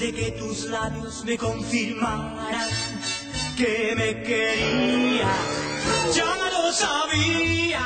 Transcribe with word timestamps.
de 0.00 0.12
que 0.12 0.30
tus 0.30 0.66
labios 0.66 1.24
me 1.24 1.36
confirmaran 1.36 2.68
que 3.56 3.94
me 3.96 4.22
quería. 4.22 5.28
Ya 6.14 6.36
lo 6.52 6.72
sabía. 6.72 7.80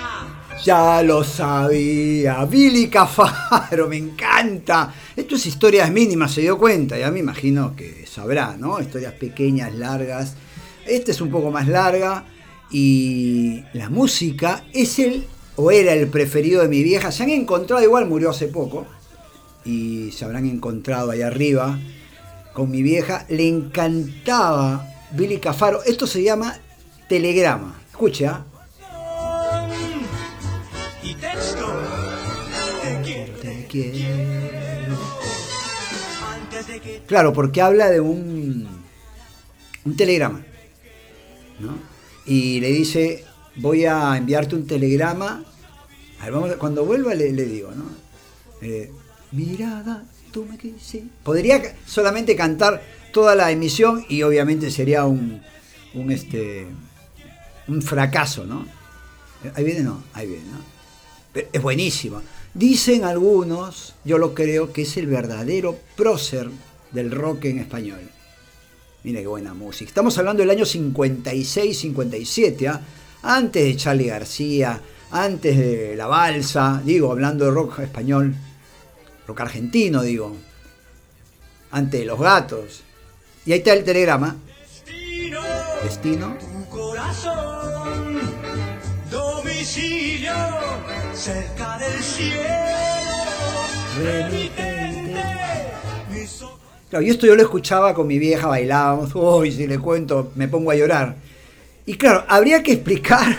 Ya 0.62 1.02
lo 1.02 1.24
sabía. 1.24 2.44
Billy 2.44 2.88
Cafaro, 2.88 3.88
me 3.88 3.96
encanta. 3.96 4.92
Esto 5.16 5.36
es 5.36 5.46
historias 5.46 5.90
mínimas, 5.90 6.34
se 6.34 6.42
dio 6.42 6.58
cuenta. 6.58 6.98
Ya 6.98 7.10
me 7.10 7.20
imagino 7.20 7.74
que 7.74 8.04
sabrá, 8.06 8.56
¿no? 8.58 8.78
Historias 8.78 9.14
pequeñas, 9.14 9.74
largas. 9.74 10.34
Esta 10.84 11.12
es 11.12 11.20
un 11.22 11.30
poco 11.30 11.50
más 11.50 11.66
larga. 11.66 12.26
Y 12.70 13.62
la 13.72 13.88
música 13.88 14.64
es 14.74 14.98
el, 14.98 15.24
o 15.56 15.70
era 15.70 15.94
el 15.94 16.08
preferido 16.08 16.60
de 16.60 16.68
mi 16.68 16.82
vieja. 16.82 17.10
Se 17.10 17.22
han 17.22 17.30
encontrado, 17.30 17.82
igual 17.82 18.06
murió 18.06 18.28
hace 18.28 18.48
poco. 18.48 18.86
Y 19.64 20.10
se 20.12 20.26
habrán 20.26 20.44
encontrado 20.44 21.10
ahí 21.10 21.22
arriba 21.22 21.78
con 22.52 22.70
mi 22.70 22.82
vieja. 22.82 23.24
Le 23.28 23.48
encantaba 23.48 24.88
Billy 25.12 25.38
Cafaro. 25.38 25.82
Esto 25.84 26.06
se 26.06 26.22
llama 26.22 26.56
Telegrama. 27.08 27.80
Escuche, 27.90 28.26
¿ah? 28.26 28.44
Y 31.02 31.14
texto. 31.14 31.66
Te 32.82 33.00
quiero. 33.04 33.32
Te 33.40 33.66
quiero. 33.68 34.96
Antes 36.34 36.66
de 36.68 36.80
que 36.80 37.02
Claro, 37.06 37.32
porque 37.32 37.60
habla 37.60 37.90
de 37.90 38.00
un, 38.00 38.68
un 39.84 39.96
telegrama. 39.96 40.44
¿no? 41.60 41.76
Y 42.26 42.60
le 42.60 42.68
dice, 42.68 43.24
voy 43.56 43.84
a 43.84 44.16
enviarte 44.16 44.54
un 44.54 44.66
telegrama. 44.66 45.44
A 46.20 46.24
ver, 46.24 46.32
vamos 46.32 46.50
a- 46.50 46.56
cuando 46.58 46.84
vuelva 46.84 47.14
le, 47.14 47.32
le 47.32 47.44
digo, 47.46 47.70
¿no? 47.72 47.84
Eh, 48.62 48.92
Mirada, 49.32 50.04
tú 50.30 50.44
me 50.44 50.58
quisiste. 50.58 51.04
Podría 51.24 51.62
solamente 51.86 52.36
cantar 52.36 52.82
toda 53.12 53.34
la 53.34 53.50
emisión 53.50 54.04
y 54.08 54.22
obviamente 54.22 54.70
sería 54.70 55.04
un, 55.04 55.40
un, 55.94 56.10
este, 56.10 56.66
un 57.68 57.82
fracaso, 57.82 58.44
¿no? 58.44 58.66
Ahí 59.54 59.64
viene, 59.64 59.80
no, 59.80 60.04
ahí 60.14 60.26
viene, 60.26 60.44
¿no? 60.44 60.58
Pero 61.32 61.48
es 61.52 61.62
buenísimo. 61.62 62.22
Dicen 62.54 63.04
algunos, 63.04 63.94
yo 64.04 64.18
lo 64.18 64.34
creo, 64.34 64.72
que 64.72 64.82
es 64.82 64.96
el 64.98 65.06
verdadero 65.06 65.78
prócer 65.96 66.50
del 66.90 67.10
rock 67.10 67.46
en 67.46 67.58
español. 67.58 68.00
Mira 69.04 69.20
qué 69.20 69.26
buena 69.26 69.54
música. 69.54 69.88
Estamos 69.88 70.16
hablando 70.18 70.42
del 70.42 70.50
año 70.50 70.66
56, 70.66 71.78
57, 71.78 72.68
¿ah? 72.68 72.80
antes 73.22 73.64
de 73.64 73.76
Charlie 73.76 74.06
García, 74.06 74.80
antes 75.10 75.56
de 75.56 75.96
La 75.96 76.06
Balsa, 76.06 76.82
digo, 76.84 77.10
hablando 77.10 77.46
de 77.46 77.50
rock 77.50 77.80
español, 77.80 78.34
rock 79.26 79.40
argentino, 79.40 80.02
digo, 80.02 80.36
antes 81.70 82.00
de 82.00 82.06
Los 82.06 82.20
Gatos. 82.20 82.82
Y 83.44 83.52
ahí 83.52 83.58
está 83.58 83.72
el 83.72 83.84
telegrama, 83.84 84.36
destino. 84.66 85.40
destino. 85.82 86.36
Tu 86.38 86.68
corazón, 86.68 88.20
domicilio, 89.10 90.34
cerca 91.14 91.78
del 91.78 92.02
cielo. 92.02 92.72
Claro, 96.88 97.04
y 97.04 97.10
esto 97.10 97.26
yo 97.26 97.34
lo 97.34 97.42
escuchaba 97.42 97.94
con 97.94 98.06
mi 98.06 98.18
vieja, 98.18 98.46
bailábamos, 98.46 99.14
uy, 99.14 99.52
si 99.52 99.66
le 99.66 99.78
cuento, 99.78 100.32
me 100.34 100.48
pongo 100.48 100.70
a 100.70 100.74
llorar. 100.74 101.16
Y 101.84 101.94
claro, 101.94 102.24
habría 102.28 102.62
que 102.62 102.72
explicar 102.72 103.36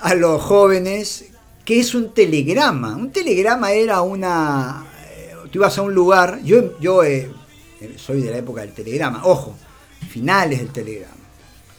a 0.00 0.14
los 0.14 0.42
jóvenes 0.42 1.26
qué 1.64 1.80
es 1.80 1.94
un 1.94 2.14
telegrama. 2.14 2.96
Un 2.96 3.10
telegrama 3.10 3.72
era 3.72 4.00
una... 4.02 4.85
Tú 5.56 5.62
ibas 5.62 5.78
a 5.78 5.82
un 5.82 5.94
lugar, 5.94 6.42
yo, 6.44 6.78
yo 6.80 7.02
eh, 7.02 7.30
eh, 7.80 7.94
soy 7.96 8.20
de 8.20 8.30
la 8.30 8.36
época 8.36 8.60
del 8.60 8.74
telegrama, 8.74 9.22
ojo, 9.24 9.56
finales 10.10 10.58
del 10.58 10.68
telegrama. 10.68 11.14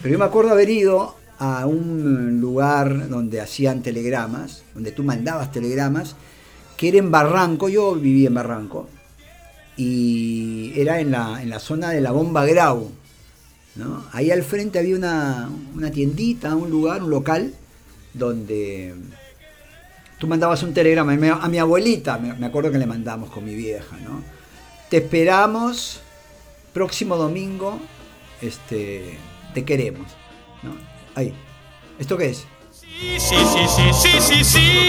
Pero 0.02 0.14
yo 0.14 0.18
me 0.18 0.26
acuerdo 0.26 0.50
haber 0.50 0.68
ido 0.68 1.14
a 1.38 1.68
un 1.68 2.42
lugar 2.42 3.08
donde 3.08 3.40
hacían 3.40 3.84
telegramas, 3.84 4.64
donde 4.74 4.92
tú 4.94 5.04
mandabas 5.04 5.52
telegramas, 5.52 6.16
que 6.76 6.88
era 6.88 6.98
en 6.98 7.12
Barranco, 7.12 7.70
yo 7.70 7.94
viví 7.94 8.26
en 8.26 8.34
Barranco, 8.34 8.90
y 9.76 10.74
era 10.76 11.00
en 11.00 11.12
la, 11.12 11.40
en 11.44 11.52
la 11.52 11.60
zona 11.60 11.92
de 11.92 12.02
la 12.02 12.10
Bomba 12.10 12.48
Grau. 12.48 12.90
¿no? 13.76 14.06
Ahí 14.12 14.32
al 14.32 14.42
frente 14.42 14.80
había 14.80 14.96
una, 14.96 15.52
una 15.76 15.92
tiendita, 15.92 16.56
un 16.56 16.72
lugar, 16.72 17.04
un 17.04 17.12
local, 17.12 17.54
donde 18.16 18.96
tú 20.18 20.28
mandabas 20.28 20.64
un 20.64 20.74
telegrama 20.74 21.14
a 21.14 21.48
mi, 21.48 21.60
abuelita, 21.60 22.18
me, 22.18 22.34
me 22.34 22.46
acuerdo 22.48 22.72
que 22.72 22.78
le 22.78 22.86
mandamos 22.86 23.30
con 23.30 23.46
mi 23.46 23.56
vieja, 23.56 23.98
¿no? 23.98 24.22
Te 24.90 24.98
esperamos, 24.98 26.02
próximo 26.74 27.18
domingo, 27.18 27.80
este, 28.42 29.18
te 29.54 29.66
queremos. 29.66 30.08
¿no? 30.64 30.76
Ahí. 31.16 31.34
¿Esto 32.00 32.18
qué 32.18 32.30
es? 32.30 32.46
Sí, 32.72 33.20
sí, 33.20 33.36
sí, 33.36 33.68
sí, 33.68 33.94
sí, 33.94 34.22
sí, 34.22 34.44
sí. 34.44 34.88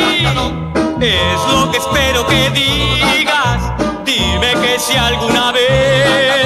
Es 1.01 1.53
lo 1.53 1.71
que 1.71 1.79
espero 1.79 2.27
que 2.27 2.51
digas. 2.51 3.73
Dime 4.05 4.53
que 4.61 4.79
si 4.79 4.97
alguna 4.97 5.53
vez. 5.53 6.38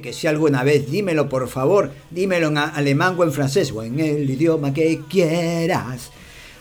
Que 0.00 0.12
si 0.12 0.26
alguna 0.26 0.64
vez, 0.64 0.90
dímelo 0.90 1.28
por 1.28 1.48
favor, 1.48 1.90
dímelo 2.10 2.48
en 2.48 2.58
alemán 2.58 3.14
o 3.18 3.24
en 3.24 3.32
francés 3.32 3.72
o 3.72 3.82
en 3.82 4.00
el 4.00 4.28
idioma 4.28 4.72
que 4.72 5.02
quieras. 5.08 6.10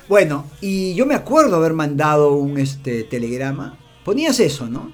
Bueno, 0.09 0.45
y 0.59 0.93
yo 0.93 1.05
me 1.05 1.15
acuerdo 1.15 1.55
haber 1.55 1.73
mandado 1.73 2.33
un 2.33 2.57
este, 2.57 3.03
telegrama. 3.05 3.77
Ponías 4.03 4.39
eso, 4.39 4.67
¿no? 4.67 4.91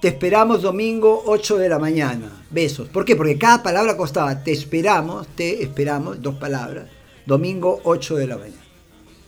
Te 0.00 0.08
esperamos 0.08 0.62
domingo 0.62 1.22
8 1.26 1.58
de 1.58 1.68
la 1.68 1.78
mañana. 1.78 2.44
Besos. 2.50 2.88
¿Por 2.88 3.04
qué? 3.04 3.14
Porque 3.14 3.38
cada 3.38 3.62
palabra 3.62 3.96
costaba 3.96 4.42
te 4.42 4.52
esperamos, 4.52 5.28
te 5.28 5.62
esperamos, 5.62 6.20
dos 6.20 6.36
palabras. 6.36 6.88
Domingo 7.26 7.80
8 7.84 8.16
de 8.16 8.26
la 8.26 8.38
mañana. 8.38 8.62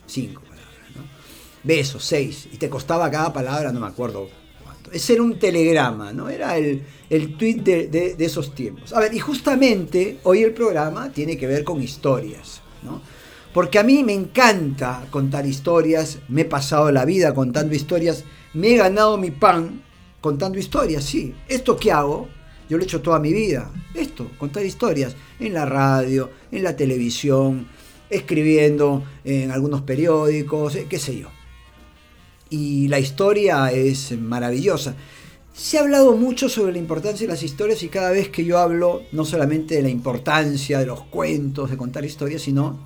Cinco 0.07 0.41
palabras, 0.41 0.95
¿no? 0.95 1.03
Besos, 1.63 2.03
seis. 2.03 2.49
Y 2.51 2.57
te 2.57 2.69
costaba 2.69 3.09
cada 3.11 3.31
palabra, 3.31 3.71
no 3.71 3.79
me 3.79 3.87
acuerdo 3.87 4.40
era 4.91 5.21
un 5.23 5.39
telegrama, 5.39 6.11
¿no? 6.13 6.29
Era 6.29 6.57
el, 6.57 6.81
el 7.09 7.37
tweet 7.37 7.55
de, 7.61 7.87
de- 7.87 8.25
esos 8.25 8.53
tiempos. 8.55 8.93
A 8.93 8.99
ver, 8.99 9.13
y 9.13 9.19
justamente 9.19 10.17
hoy 10.23 10.43
el 10.43 10.53
programa 10.53 11.11
tiene 11.11 11.37
que 11.37 11.47
ver 11.47 11.63
con 11.63 11.81
historias, 11.81 12.61
¿no? 12.83 13.01
Porque 13.53 13.79
a 13.79 13.83
mí 13.83 14.03
me 14.03 14.13
encanta 14.13 15.05
contar 15.09 15.45
historias, 15.45 16.19
me 16.29 16.41
he 16.41 16.45
pasado 16.45 16.91
la 16.91 17.03
vida 17.05 17.33
contando 17.33 17.75
historias, 17.75 18.23
me 18.53 18.69
he 18.73 18.77
ganado 18.77 19.17
mi 19.17 19.31
pan 19.31 19.81
contando 20.21 20.57
historias, 20.59 21.03
sí. 21.03 21.33
¿Esto 21.47 21.75
qué 21.77 21.91
hago? 21.91 22.29
Yo 22.69 22.77
lo 22.77 22.83
he 22.83 22.85
hecho 22.85 23.01
toda 23.01 23.19
mi 23.19 23.33
vida. 23.33 23.69
Esto, 23.93 24.29
contar 24.37 24.65
historias 24.65 25.15
en 25.39 25.53
la 25.53 25.65
radio, 25.65 26.29
en 26.51 26.63
la 26.63 26.75
televisión, 26.77 27.67
escribiendo 28.09 29.03
en 29.25 29.51
algunos 29.51 29.81
periódicos, 29.81 30.75
eh, 30.75 30.85
qué 30.89 30.99
sé 30.99 31.17
yo. 31.19 31.27
Y 32.51 32.89
la 32.89 32.99
historia 32.99 33.71
es 33.71 34.11
maravillosa. 34.19 34.93
Se 35.53 35.77
ha 35.77 35.81
hablado 35.81 36.17
mucho 36.17 36.49
sobre 36.49 36.73
la 36.73 36.79
importancia 36.79 37.25
de 37.25 37.31
las 37.31 37.43
historias 37.43 37.81
y 37.81 37.87
cada 37.87 38.11
vez 38.11 38.27
que 38.27 38.43
yo 38.43 38.59
hablo 38.59 39.03
no 39.13 39.23
solamente 39.23 39.75
de 39.75 39.83
la 39.83 39.89
importancia 39.89 40.79
de 40.79 40.85
los 40.85 41.03
cuentos, 41.03 41.69
de 41.69 41.77
contar 41.77 42.03
historias, 42.03 42.41
sino 42.41 42.77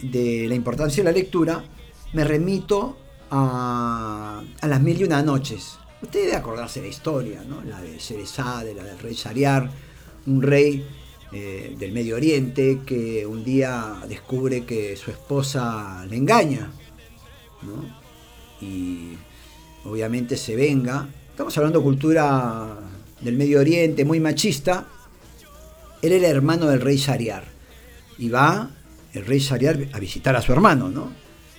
de 0.00 0.46
la 0.48 0.54
importancia 0.54 1.04
de 1.04 1.10
la 1.10 1.14
lectura, 1.14 1.62
me 2.14 2.24
remito 2.24 2.96
a, 3.30 4.42
las 4.62 4.80
mil 4.80 4.98
y 4.98 5.04
una 5.04 5.22
noches. 5.22 5.76
Usted 6.00 6.24
debe 6.24 6.36
acordarse 6.36 6.80
de 6.80 6.86
la 6.86 6.90
historia, 6.90 7.44
¿no? 7.46 7.62
La 7.62 7.78
de 7.82 8.00
Cerezade, 8.00 8.74
la 8.74 8.84
del 8.84 8.98
rey 8.98 9.14
Shariar, 9.14 9.70
un 10.26 10.40
rey 10.40 10.82
eh, 11.30 11.76
del 11.78 11.92
Medio 11.92 12.16
Oriente 12.16 12.80
que 12.86 13.26
un 13.26 13.44
día 13.44 13.96
descubre 14.08 14.64
que 14.64 14.96
su 14.96 15.10
esposa 15.10 16.06
le 16.08 16.16
engaña, 16.16 16.72
¿no? 17.62 18.01
Y 18.62 19.18
obviamente 19.84 20.36
se 20.36 20.54
venga. 20.54 21.08
Estamos 21.30 21.56
hablando 21.58 21.80
de 21.80 21.84
cultura 21.84 22.78
del 23.20 23.36
Medio 23.36 23.60
Oriente, 23.60 24.04
muy 24.04 24.20
machista. 24.20 24.86
Él 26.00 26.12
era 26.12 26.28
hermano 26.28 26.66
del 26.66 26.80
rey 26.80 26.96
Shariar. 26.96 27.44
Y 28.18 28.28
va 28.28 28.70
el 29.12 29.26
rey 29.26 29.40
Shariar 29.40 29.88
a 29.92 29.98
visitar 29.98 30.36
a 30.36 30.42
su 30.42 30.52
hermano, 30.52 30.88
¿no? 30.88 31.12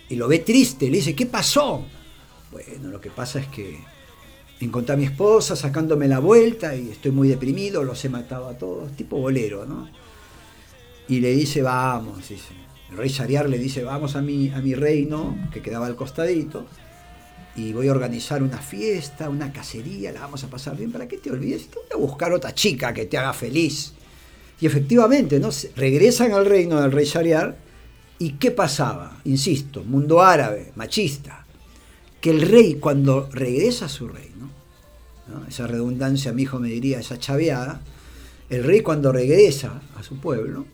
Y 0.09 0.15
lo 0.15 0.27
ve 0.27 0.39
triste, 0.39 0.89
le 0.89 0.97
dice, 0.97 1.15
¿qué 1.15 1.25
pasó? 1.25 1.85
Bueno, 2.51 2.89
lo 2.89 3.01
que 3.01 3.09
pasa 3.09 3.39
es 3.39 3.47
que 3.47 3.79
encontré 4.59 4.93
a 4.93 4.97
mi 4.97 5.05
esposa 5.05 5.55
sacándome 5.55 6.07
la 6.07 6.19
vuelta 6.19 6.75
y 6.75 6.89
estoy 6.89 7.11
muy 7.11 7.27
deprimido, 7.27 7.83
los 7.83 8.03
he 8.05 8.09
matado 8.09 8.47
a 8.47 8.57
todos, 8.57 8.91
tipo 8.95 9.17
bolero, 9.17 9.65
¿no? 9.65 9.89
Y 11.07 11.19
le 11.19 11.31
dice, 11.31 11.61
vamos. 11.61 12.29
El 12.91 12.97
rey 12.97 13.09
Shariar 13.09 13.49
le 13.49 13.57
dice, 13.57 13.83
vamos 13.83 14.15
a 14.15 14.21
mi, 14.21 14.49
a 14.49 14.61
mi 14.61 14.75
reino, 14.75 15.35
que 15.51 15.61
quedaba 15.61 15.87
al 15.87 15.95
costadito, 15.95 16.67
y 17.55 17.71
voy 17.71 17.87
a 17.87 17.91
organizar 17.91 18.41
una 18.41 18.57
fiesta, 18.57 19.29
una 19.29 19.53
cacería, 19.53 20.11
la 20.11 20.21
vamos 20.21 20.43
a 20.43 20.49
pasar 20.49 20.75
bien, 20.75 20.91
¿para 20.91 21.07
qué 21.07 21.17
te 21.17 21.29
olvides? 21.29 21.67
Te 21.67 21.75
voy 21.75 22.03
a 22.03 22.07
buscar 22.07 22.33
otra 22.33 22.53
chica 22.53 22.93
que 22.93 23.05
te 23.05 23.17
haga 23.17 23.33
feliz. 23.33 23.93
Y 24.59 24.65
efectivamente, 24.65 25.39
¿no? 25.39 25.49
Regresan 25.75 26.31
al 26.31 26.45
reino 26.45 26.81
del 26.81 26.91
rey 26.91 27.05
Shariar, 27.05 27.57
¿y 28.17 28.33
qué 28.33 28.51
pasaba? 28.51 29.21
Insisto, 29.25 29.83
mundo 29.83 30.21
árabe, 30.21 30.71
machista. 30.75 31.45
que 32.21 32.29
el 32.29 32.41
rey 32.41 32.75
cuando 32.75 33.29
regresa 33.31 33.85
a 33.85 33.89
su 33.89 34.07
reino, 34.07 34.49
esa 35.47 35.67
redundancia 35.67 36.31
mi 36.31 36.43
hijo 36.43 36.57
me 36.57 36.69
diría, 36.69 36.99
esa 36.99 37.19
chaveada, 37.19 37.81
el 38.49 38.63
rey 38.63 38.81
cuando 38.81 39.11
regresa 39.11 39.81
a 39.97 40.03
su 40.03 40.19
pueblo, 40.19 40.65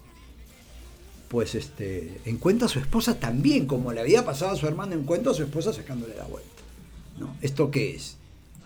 pues 1.28 1.56
este, 1.56 2.22
encuentra 2.26 2.68
a 2.68 2.70
su 2.70 2.80
esposa 2.80 3.20
también, 3.20 3.66
como 3.66 3.92
le 3.92 4.02
había 4.02 4.24
pasado 4.24 4.52
a 4.52 4.56
su 4.56 4.68
hermano, 4.68 4.94
encuentra 4.94 5.32
a 5.32 5.36
su 5.36 5.44
esposa 5.44 5.74
sacándole 5.74 6.16
la 6.16 6.26
vuelta. 6.26 6.59
¿Esto 7.42 7.72
qué 7.72 7.96
es? 7.96 8.18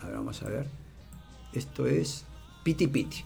A 0.01 0.07
ver, 0.07 0.15
vamos 0.15 0.41
a 0.43 0.49
ver. 0.49 0.65
Esto 1.53 1.87
es 1.87 2.25
piti 2.63 2.87
piti. 2.87 3.23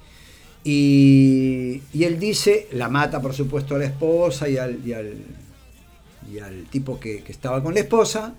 Y, 0.64 1.82
él 2.04 2.20
dice, 2.20 2.68
la 2.74 2.90
mata 2.90 3.22
por 3.22 3.34
supuesto 3.34 3.76
a 3.76 3.78
la 3.78 3.86
esposa 3.86 4.50
y 4.50 4.58
al, 4.58 4.80
y 4.86 6.40
al, 6.40 6.66
tipo 6.70 7.00
que, 7.00 7.24
estaba 7.28 7.64
con 7.64 7.74
la 7.74 7.80
esposa. 7.80 8.34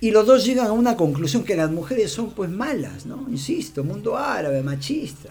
Y 0.00 0.10
los 0.10 0.26
dos 0.26 0.44
llegan 0.44 0.66
a 0.66 0.72
una 0.72 0.96
conclusión 0.96 1.44
que 1.44 1.56
las 1.56 1.70
mujeres 1.70 2.12
son 2.12 2.30
pues 2.30 2.50
malas, 2.50 3.06
¿no? 3.06 3.26
Insisto, 3.28 3.82
mundo 3.82 4.16
árabe, 4.16 4.62
machista. 4.62 5.30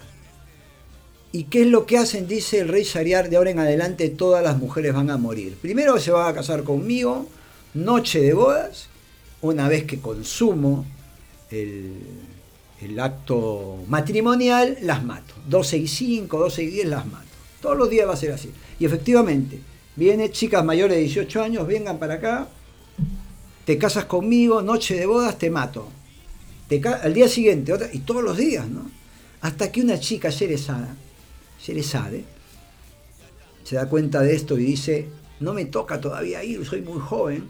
¿Y 1.31 1.45
qué 1.45 1.62
es 1.62 1.68
lo 1.68 1.86
que 1.86 1.98
hacen? 1.98 2.27
Dice 2.27 2.59
el 2.59 2.68
rey 2.68 2.83
Shariar, 2.83 3.30
de 3.30 3.38
ahora 3.38 3.51
en 3.51 3.59
adelante 3.59 4.09
todas 4.09 4.44
las 4.44 4.57
mujeres 4.57 4.94
van 4.94 5.09
a 5.09 5.18
morir. 5.18 5.57
Primero 5.62 6.00
se 6.00 6.12
va 6.12 6.27
a 6.27 6.33
casar 6.33 6.63
conmigo, 6.63 7.27
noche 7.74 8.19
de 8.19 8.33
bodas, 8.33 8.89
una 9.44 9.68
vez 9.68 9.84
que 9.84 10.00
consumo 10.00 10.86
el, 11.51 13.00
acto 13.00 13.78
matrimonial, 13.88 14.78
las 14.81 15.04
mato. 15.04 15.36
12 15.48 15.78
y 15.78 15.88
5, 15.88 16.40
12 16.40 16.63
y 16.63 16.68
10 16.68 16.88
las 16.88 17.06
mato. 17.06 17.25
Todos 17.62 17.78
los 17.78 17.90
días 17.90 18.07
va 18.07 18.13
a 18.13 18.18
ser 18.18 18.31
así. 18.31 18.51
Y 18.80 18.86
efectivamente, 18.86 19.60
viene 19.95 20.31
chicas 20.31 20.66
mayores 20.66 20.98
de 20.98 21.04
18 21.04 21.44
años, 21.44 21.68
vengan 21.68 22.00
para 22.00 22.16
acá, 22.16 22.48
te 23.66 23.78
casas 23.78 24.06
conmigo, 24.06 24.62
noche 24.62 24.95
de 24.95 25.06
bodas, 25.06 25.38
te 25.38 25.50
mato. 25.50 25.88
Te 26.68 26.81
al 26.88 27.13
día 27.13 27.28
siguiente, 27.28 27.74
otra, 27.74 27.90
y 27.92 28.00
todos 28.00 28.24
los 28.24 28.38
días, 28.38 28.68
¿no? 28.68 28.90
Hasta 29.42 29.72
que 29.72 29.81
una 29.81 30.00
chica 30.00 30.30
yerezada 30.30 30.95
sabe, 31.84 32.25
se 33.63 33.75
da 33.75 33.88
cuenta 33.88 34.22
de 34.22 34.36
esto 34.36 34.57
y 34.57 34.66
dice, 34.66 35.07
no 35.40 35.54
me 35.54 35.66
toca 35.66 36.00
todavía 36.00 36.44
ir, 36.44 36.66
soy 36.66 36.81
muy 36.81 37.00
joven, 37.00 37.50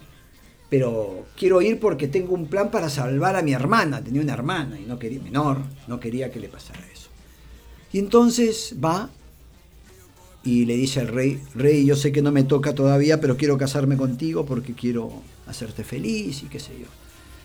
pero 0.74 1.28
quiero 1.38 1.62
ir 1.62 1.80
porque 1.80 2.08
tengo 2.08 2.34
un 2.34 2.48
plan 2.48 2.72
para 2.72 2.90
salvar 2.90 3.36
a 3.36 3.44
mi 3.44 3.54
hermana, 3.54 4.04
tenía 4.04 4.24
una 4.24 4.34
hermana 4.34 4.80
y 4.80 4.86
no 4.86 4.98
quería, 4.98 5.22
menor, 5.22 5.60
no 5.88 6.00
quería 6.00 6.32
que 6.32 6.40
le 6.40 6.50
pasara 6.50 6.80
eso. 6.92 7.10
Y 7.92 8.00
entonces 8.00 8.74
va 8.84 9.12
y 10.44 10.66
le 10.66 10.76
dice 10.76 11.02
al 11.02 11.10
rey, 11.10 11.40
rey, 11.54 11.86
yo 11.86 11.96
sé 11.96 12.12
que 12.12 12.24
no 12.24 12.32
me 12.32 12.42
toca 12.42 12.74
todavía, 12.74 13.22
pero 13.22 13.38
quiero 13.38 13.56
casarme 13.56 13.98
contigo 13.98 14.48
porque 14.48 14.74
quiero 14.74 15.14
hacerte 15.46 15.84
feliz 15.84 16.42
y 16.42 16.48
qué 16.48 16.60
sé 16.60 16.72
yo. 16.72 16.88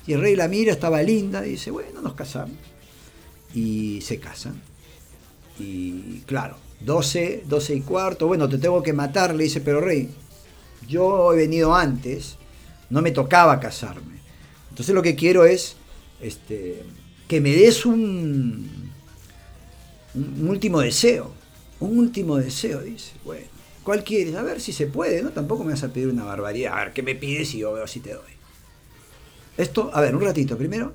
Y 0.07 0.15
el 0.15 0.23
rey 0.23 0.35
la 0.35 0.49
mira, 0.49 0.73
estaba 0.73 1.03
linda, 1.03 1.43
dice, 1.43 1.71
bueno, 1.71 2.01
nos 2.01 2.15
casamos. 2.15 2.57
Y 3.55 4.01
se 4.01 4.19
casan. 4.19 4.59
Y 5.59 6.21
claro, 6.21 6.57
12, 6.81 7.43
12 7.47 7.75
y 7.75 7.81
cuarto, 7.83 8.27
bueno, 8.27 8.49
te 8.49 8.57
tengo 8.57 8.83
que 8.83 8.95
matar, 8.95 9.35
le 9.35 9.45
dice, 9.45 9.61
pero 9.61 9.83
rey, 9.83 10.09
yo 10.89 11.35
he 11.35 11.37
venido 11.37 11.75
antes, 11.75 12.38
no 12.91 13.03
me 13.03 13.11
tocaba 13.11 13.61
casarme. 13.61 14.19
Entonces 14.71 14.95
lo 14.95 15.03
que 15.03 15.15
quiero 15.15 15.45
es 15.45 15.77
este, 16.21 16.85
que 17.27 17.41
me 17.41 17.51
des 17.51 17.85
un, 17.87 18.91
un 20.15 20.49
último 20.49 20.81
deseo. 20.81 21.33
Un 21.81 21.99
último 21.99 22.37
deseo, 22.37 22.81
dice. 22.81 23.13
Bueno, 23.25 23.47
¿cuál 23.85 24.03
quieres? 24.03 24.35
A 24.35 24.43
ver 24.43 24.61
si 24.61 24.73
se 24.73 24.87
puede, 24.87 25.23
¿no? 25.23 25.31
Tampoco 25.31 25.65
me 25.65 25.73
vas 25.73 25.85
a 25.85 25.93
pedir 25.93 26.09
una 26.09 26.25
barbaridad. 26.25 26.77
A 26.77 26.85
ver, 26.85 26.93
¿qué 26.93 27.03
me 27.03 27.15
pides 27.15 27.55
y 27.55 27.59
yo 27.59 27.73
veo 27.73 27.87
si 27.87 28.01
te 28.01 28.15
doy? 28.15 28.33
Esto, 29.57 29.91
a 29.93 30.01
ver, 30.01 30.15
un 30.15 30.23
ratito. 30.23 30.57
Primero, 30.57 30.93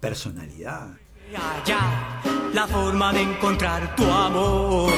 personalidad 0.00 0.96
la 2.52 2.66
forma 2.68 3.12
de 3.12 3.22
encontrar 3.22 3.96
tu 3.96 4.04
amor. 4.04 4.92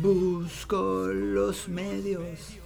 Busco 0.00 1.06
los 1.08 1.68
medios. 1.68 2.56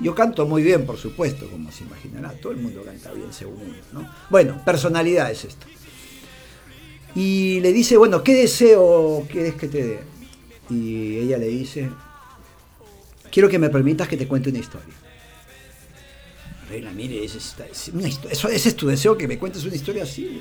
Yo 0.00 0.14
canto 0.14 0.46
muy 0.46 0.62
bien, 0.62 0.86
por 0.86 0.96
supuesto, 0.96 1.48
como 1.50 1.70
se 1.70 1.84
imaginará. 1.84 2.32
Todo 2.32 2.52
el 2.52 2.58
mundo 2.58 2.82
canta 2.82 3.12
bien, 3.12 3.32
según 3.32 3.60
uno. 3.92 4.10
Bueno, 4.30 4.60
personalidad 4.64 5.30
es 5.30 5.44
esto. 5.44 5.66
Y 7.14 7.60
le 7.60 7.72
dice, 7.72 7.96
bueno, 7.98 8.22
¿qué 8.22 8.34
deseo 8.34 9.26
quieres 9.30 9.54
que 9.54 9.68
te 9.68 9.84
dé? 9.84 10.00
Y 10.70 11.18
ella 11.18 11.36
le 11.36 11.48
dice, 11.48 11.90
quiero 13.30 13.50
que 13.50 13.58
me 13.58 13.68
permitas 13.68 14.08
que 14.08 14.16
te 14.16 14.26
cuente 14.26 14.48
una 14.48 14.60
historia. 14.60 14.94
Reina, 16.70 16.90
mire, 16.92 17.22
ese, 17.22 17.38
es 17.38 18.76
tu 18.76 18.86
deseo, 18.86 19.18
que 19.18 19.28
me 19.28 19.38
cuentes 19.38 19.64
una 19.64 19.74
historia 19.74 20.04
así. 20.04 20.40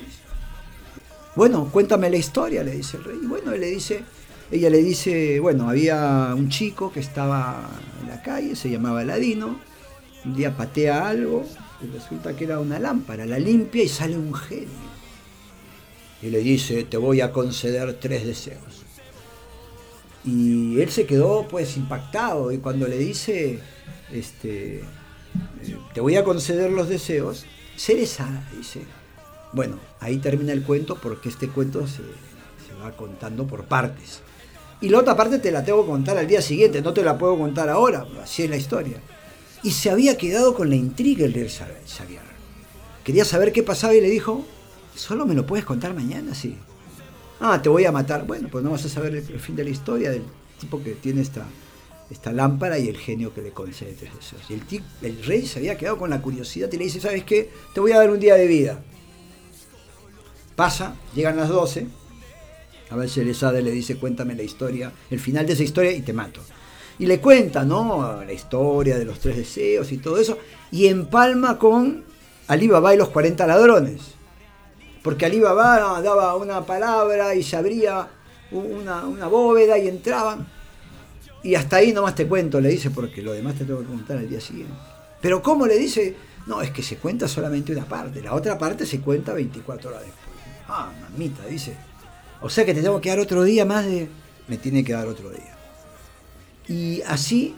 Bueno, 1.36 1.70
cuéntame 1.70 2.10
la 2.10 2.18
historia, 2.18 2.64
le 2.64 2.72
dice 2.72 2.98
el 2.98 3.04
rey. 3.04 3.20
Y 3.22 3.26
bueno, 3.26 3.52
le 3.52 3.68
dice, 3.68 4.04
ella 4.52 4.70
le 4.70 4.84
dice, 4.84 5.40
bueno, 5.40 5.70
había 5.70 6.34
un 6.36 6.50
chico 6.50 6.92
que 6.92 7.00
estaba 7.00 7.70
en 8.02 8.10
la 8.10 8.22
calle, 8.22 8.56
se 8.56 8.70
llamaba 8.70 9.04
Ladino, 9.04 9.60
un 10.26 10.36
día 10.36 10.56
patea 10.56 11.08
algo 11.08 11.46
y 11.82 11.88
resulta 11.88 12.36
que 12.36 12.46
era 12.46 12.60
una 12.60 12.80
lámpara, 12.80 13.26
la 13.26 13.40
limpia 13.40 13.84
y 13.84 13.88
sale 13.88 14.18
un 14.18 14.34
genio. 14.34 14.92
Y 16.22 16.30
le 16.30 16.40
dice, 16.40 16.84
te 16.84 16.98
voy 16.98 17.22
a 17.22 17.32
conceder 17.32 17.98
tres 18.00 18.26
deseos. 18.26 18.84
Y 20.24 20.80
él 20.80 20.92
se 20.92 21.06
quedó 21.06 21.48
pues 21.48 21.78
impactado 21.78 22.52
y 22.52 22.60
cuando 22.60 22.88
le 22.88 22.98
dice, 22.98 23.60
este, 24.12 24.84
te 25.94 26.02
voy 26.02 26.16
a 26.16 26.24
conceder 26.24 26.72
los 26.72 26.90
deseos, 26.90 27.46
Cereza 27.76 28.44
dice, 28.56 28.82
bueno, 29.54 29.80
ahí 30.00 30.18
termina 30.18 30.54
el 30.54 30.64
cuento 30.64 30.96
porque 31.02 31.30
este 31.30 31.48
cuento 31.48 31.88
se, 31.88 32.02
va 32.82 32.92
contando 32.96 33.48
por 33.48 33.66
partes. 33.66 34.22
Y 34.82 34.90
la 34.90 35.00
otra 35.00 35.16
parte 35.16 35.38
te 35.38 35.52
la 35.52 35.64
tengo 35.64 35.84
que 35.84 35.92
contar 35.92 36.18
al 36.18 36.28
día 36.28 36.42
siguiente, 36.42 36.82
no 36.82 36.92
te 36.92 37.04
la 37.04 37.18
puedo 37.18 37.38
contar 37.38 37.70
ahora, 37.70 38.06
así 38.22 38.44
es 38.44 38.50
la 38.50 38.58
historia. 38.58 38.98
Y 39.62 39.72
se 39.72 39.92
había 39.92 40.18
quedado 40.18 40.56
con 40.56 40.70
la 40.70 40.76
intriga 40.76 41.24
el 41.24 41.34
Xavier. 41.34 42.22
Quería 43.04 43.24
saber 43.24 43.52
qué 43.52 43.62
pasaba 43.62 43.94
y 43.94 44.02
le 44.02 44.10
dijo, 44.10 44.44
solo 44.96 45.28
me 45.28 45.36
lo 45.36 45.46
puedes 45.46 45.66
contar 45.66 45.94
mañana, 45.94 46.34
sí. 46.34 46.58
Ah, 47.40 47.62
te 47.62 47.70
voy 47.70 47.86
a 47.86 47.92
matar. 47.92 48.26
Bueno, 48.26 48.50
pues 48.52 48.64
no 48.64 48.72
vas 48.72 48.86
a 48.86 48.90
saber 48.90 49.16
el, 49.16 49.40
fin 49.40 49.56
de 49.56 49.64
la 49.64 49.70
historia 49.70 50.10
del 50.10 50.24
tipo 50.60 50.82
que 50.84 50.92
tiene 50.94 51.22
esta, 51.22 51.46
esta 52.10 52.32
lámpara 52.32 52.80
y 52.80 52.88
el 52.88 52.98
genio 52.98 53.34
que 53.34 53.42
le 53.44 53.52
concede 53.52 53.94
tres 53.94 54.16
deseos. 54.16 54.42
Y 54.50 54.54
el, 54.54 54.84
el 55.04 55.24
rey 55.24 55.46
se 55.46 55.60
había 55.60 55.78
quedado 55.78 55.98
con 55.98 56.10
la 56.10 56.22
curiosidad 56.22 56.72
y 56.72 56.78
le 56.78 56.86
dice, 56.86 57.00
¿sabes 57.00 57.24
qué? 57.24 57.52
Te 57.74 57.80
voy 57.80 57.92
a 57.92 57.98
dar 57.98 58.10
un 58.10 58.20
día 58.20 58.36
de 58.36 58.48
vida. 58.48 58.84
Pasa, 60.56 60.96
llegan 61.16 61.38
las 61.38 61.50
12. 61.50 62.01
A 62.92 63.08
si 63.08 63.22
Elizade 63.22 63.62
le 63.62 63.72
dice, 63.72 63.96
cuéntame 63.96 64.36
la 64.36 64.44
historia, 64.44 64.92
el 65.10 65.20
final 65.20 65.46
de 65.46 65.54
esa 65.54 65.64
historia 65.64 65.92
y 65.94 66.02
te 66.02 66.12
mato. 66.12 66.42
Y 67.00 67.06
le 67.06 67.20
cuenta, 67.20 67.64
¿no? 67.64 68.22
La 68.24 68.34
historia 68.34 68.98
de 68.98 69.06
los 69.06 69.20
tres 69.20 69.38
deseos 69.38 69.92
y 69.92 69.98
todo 69.98 70.18
eso. 70.18 70.38
Y 70.72 70.88
empalma 70.88 71.58
con 71.58 72.04
Ali 72.48 72.68
Baba 72.68 72.94
y 72.94 72.98
los 72.98 73.10
40 73.10 73.48
ladrones. 73.48 74.02
Porque 75.02 75.26
Ali 75.26 75.40
Baba 75.40 76.02
daba 76.02 76.36
una 76.36 76.66
palabra 76.66 77.34
y 77.34 77.44
se 77.44 77.56
abría 77.56 78.08
una, 78.52 79.06
una 79.06 79.28
bóveda 79.28 79.78
y 79.78 79.88
entraban. 79.88 80.48
Y 81.44 81.56
hasta 81.56 81.78
ahí 81.78 81.94
nomás 81.94 82.14
te 82.14 82.28
cuento, 82.28 82.60
le 82.60 82.70
dice, 82.70 82.92
porque 82.92 83.22
lo 83.22 83.34
demás 83.34 83.56
te 83.56 83.66
tengo 83.66 83.80
que 83.80 83.88
contar 83.88 84.18
al 84.18 84.30
día 84.30 84.42
siguiente. 84.42 84.74
Pero 85.22 85.42
¿cómo 85.42 85.66
le 85.66 85.78
dice? 85.78 86.16
No, 86.46 86.62
es 86.62 86.72
que 86.72 86.84
se 86.84 86.98
cuenta 86.98 87.28
solamente 87.28 87.72
una 87.72 87.86
parte, 87.86 88.22
la 88.22 88.34
otra 88.34 88.58
parte 88.58 88.86
se 88.86 89.00
cuenta 89.00 89.34
24 89.34 89.90
horas 89.90 90.02
después. 90.02 90.22
Ah, 90.68 90.92
mamita, 91.02 91.46
dice. 91.46 91.76
O 92.42 92.50
sea 92.50 92.66
que 92.66 92.74
te 92.74 92.82
tengo 92.82 93.00
que 93.02 93.10
dar 93.10 93.20
otro 93.20 93.44
día 93.44 93.66
más 93.66 93.86
de... 93.86 94.08
Me 94.48 94.58
tiene 94.58 94.84
que 94.84 94.94
dar 94.94 95.08
otro 95.08 95.30
día. 95.30 95.56
Y 96.68 97.02
así 97.04 97.56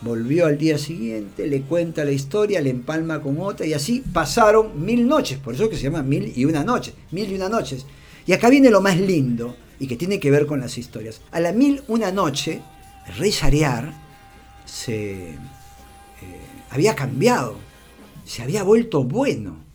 volvió 0.00 0.46
al 0.46 0.58
día 0.58 0.78
siguiente, 0.78 1.46
le 1.46 1.62
cuenta 1.62 2.04
la 2.04 2.12
historia, 2.12 2.60
le 2.60 2.70
empalma 2.70 3.20
con 3.20 3.40
otra 3.40 3.66
y 3.66 3.72
así 3.72 4.04
pasaron 4.12 4.84
mil 4.84 5.08
noches, 5.08 5.38
por 5.38 5.54
eso 5.54 5.68
que 5.68 5.76
se 5.76 5.82
llama 5.82 6.02
mil 6.02 6.32
y 6.36 6.44
una 6.44 6.62
noches, 6.62 6.94
mil 7.10 7.30
y 7.30 7.34
una 7.34 7.48
noches. 7.48 7.84
Y 8.26 8.32
acá 8.32 8.48
viene 8.48 8.70
lo 8.70 8.80
más 8.80 8.98
lindo 8.98 9.56
y 9.80 9.88
que 9.88 9.96
tiene 9.96 10.20
que 10.20 10.30
ver 10.30 10.46
con 10.46 10.60
las 10.60 10.78
historias. 10.78 11.20
A 11.32 11.40
la 11.40 11.52
mil 11.52 11.82
una 11.88 12.12
noche, 12.12 12.60
rey 13.18 13.30
Shariar 13.30 13.92
se 14.64 15.30
eh, 15.30 15.36
había 16.70 16.94
cambiado, 16.94 17.56
se 18.24 18.42
había 18.42 18.62
vuelto 18.62 19.02
bueno 19.02 19.68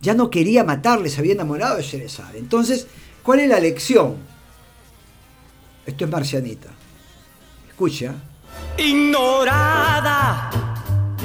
ya 0.00 0.14
no 0.14 0.30
quería 0.30 0.64
matarle, 0.64 1.10
se 1.10 1.20
había 1.20 1.32
enamorado 1.32 1.76
de 1.76 1.82
Sherezade. 1.82 2.38
Entonces, 2.38 2.86
¿cuál 3.26 3.40
es 3.40 3.48
la 3.48 3.58
lección? 3.58 4.16
Esto 5.84 6.04
es 6.04 6.10
marcianita. 6.10 6.68
Escucha. 7.68 8.14
Ignorada, 8.78 10.50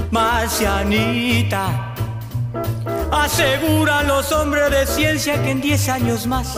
marcianita. 0.09 1.93
Aseguran 3.11 4.07
los 4.07 4.31
hombres 4.31 4.71
de 4.71 4.87
ciencia 4.87 5.41
que 5.43 5.51
en 5.51 5.61
10 5.61 5.89
años 5.89 6.25
más 6.25 6.57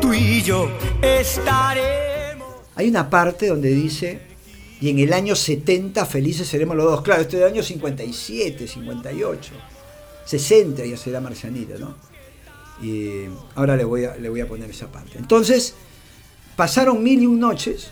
tú 0.00 0.12
y 0.12 0.42
yo 0.42 0.68
estaremos. 1.00 2.48
Hay 2.74 2.88
una 2.88 3.08
parte 3.08 3.46
donde 3.46 3.70
dice, 3.70 4.20
y 4.80 4.90
en 4.90 4.98
el 4.98 5.12
año 5.12 5.36
70 5.36 6.04
felices 6.06 6.48
seremos 6.48 6.76
los 6.76 6.86
dos. 6.86 7.02
Claro, 7.02 7.22
este 7.22 7.36
es 7.36 7.42
el 7.42 7.48
año 7.48 7.62
57, 7.62 8.66
58. 8.66 9.52
60 10.24 10.84
ya 10.84 10.96
será 10.96 11.20
Marcianita, 11.20 11.78
¿no? 11.78 12.11
Y 12.80 13.24
ahora 13.54 13.76
le 13.76 13.84
voy 13.84 14.04
a, 14.04 14.16
le 14.16 14.28
voy 14.28 14.40
a 14.40 14.48
poner 14.48 14.70
esa 14.70 14.90
parte. 14.90 15.18
Entonces, 15.18 15.74
pasaron 16.56 17.02
mil 17.02 17.22
y 17.22 17.26
un 17.26 17.40
noches 17.40 17.90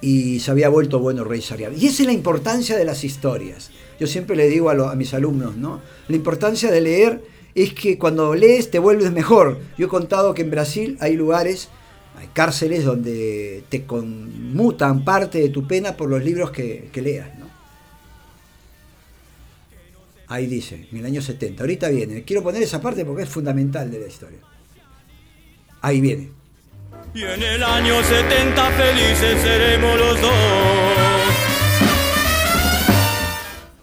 y 0.00 0.40
se 0.40 0.50
había 0.50 0.68
vuelto 0.68 0.98
bueno 1.00 1.24
Rey 1.24 1.42
Sarial. 1.42 1.76
Y 1.76 1.86
esa 1.86 2.02
es 2.02 2.06
la 2.06 2.12
importancia 2.12 2.76
de 2.76 2.84
las 2.84 3.04
historias. 3.04 3.70
Yo 3.98 4.06
siempre 4.06 4.36
le 4.36 4.48
digo 4.48 4.70
a, 4.70 4.92
a, 4.92 4.94
mis 4.94 5.12
alumnos, 5.14 5.56
¿no? 5.56 5.80
La 6.08 6.16
importancia 6.16 6.70
de 6.70 6.80
leer 6.80 7.22
es 7.54 7.74
que 7.74 7.98
cuando 7.98 8.34
lees 8.34 8.70
te 8.70 8.78
vuelves 8.78 9.10
mejor. 9.12 9.58
Yo 9.76 9.86
he 9.86 9.88
contado 9.88 10.34
que 10.34 10.42
en 10.42 10.50
Brasil 10.50 10.96
hay 11.00 11.14
lugares, 11.14 11.68
hay 12.16 12.28
cárceles 12.32 12.84
donde 12.84 13.64
te 13.68 13.84
conmutan 13.84 15.04
parte 15.04 15.40
de 15.40 15.48
tu 15.48 15.66
pena 15.66 15.96
por 15.96 16.08
los 16.08 16.22
libros 16.22 16.50
que, 16.50 16.88
que 16.92 17.02
leas, 17.02 17.36
¿no? 17.38 17.47
Ahí 20.28 20.46
dice, 20.46 20.86
en 20.92 20.98
el 20.98 21.06
año 21.06 21.22
70. 21.22 21.62
Ahorita 21.62 21.88
viene. 21.88 22.22
Quiero 22.22 22.42
poner 22.42 22.62
esa 22.62 22.82
parte 22.82 23.04
porque 23.04 23.22
es 23.22 23.28
fundamental 23.30 23.90
de 23.90 24.00
la 24.00 24.06
historia. 24.06 24.40
Ahí 25.80 26.02
viene. 26.02 26.30
Y 27.14 27.22
en 27.22 27.42
el 27.42 27.62
año 27.62 28.02
70 28.02 28.70
felices 28.72 29.40
seremos 29.40 29.98
los 29.98 30.20
dos. 30.20 30.32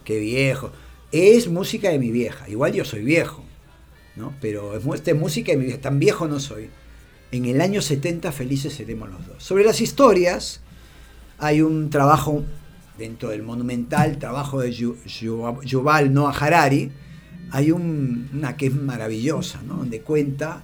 Qué 0.04 0.20
viejo. 0.20 0.70
Es 1.10 1.48
música 1.48 1.90
de 1.90 1.98
mi 1.98 2.12
vieja. 2.12 2.48
Igual 2.48 2.72
yo 2.72 2.84
soy 2.84 3.02
viejo, 3.02 3.42
¿no? 4.14 4.32
Pero 4.40 4.76
esta 4.94 5.10
es 5.10 5.16
música 5.16 5.50
de 5.50 5.58
mi 5.58 5.64
vieja. 5.64 5.80
Tan 5.80 5.98
viejo 5.98 6.28
no 6.28 6.38
soy. 6.38 6.70
En 7.32 7.46
el 7.46 7.60
año 7.60 7.82
70 7.82 8.30
felices 8.30 8.72
seremos 8.72 9.10
los 9.10 9.26
dos. 9.26 9.42
Sobre 9.42 9.64
las 9.64 9.80
historias 9.80 10.60
hay 11.38 11.60
un 11.60 11.90
trabajo 11.90 12.44
dentro 12.98 13.30
del 13.30 13.42
monumental 13.42 14.18
trabajo 14.18 14.60
de 14.60 14.72
Yuval 14.72 16.12
Noah 16.12 16.36
Harari. 16.38 16.90
Hay 17.50 17.70
una 17.70 18.56
que 18.56 18.66
es 18.66 18.74
maravillosa, 18.74 19.62
¿no? 19.62 19.76
Donde 19.76 20.00
cuenta, 20.00 20.62